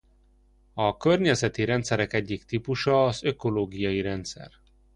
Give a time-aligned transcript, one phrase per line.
[0.73, 4.51] A környezeti rendszerek egyik típusa az ökológiai rendszer.